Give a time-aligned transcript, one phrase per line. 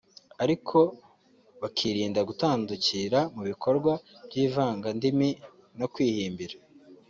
[0.43, 0.77] ariko
[1.61, 3.91] bakirinda gutandukira mu bikorwa
[4.27, 5.29] by’ivangandimi
[5.79, 6.55] no kwihimbira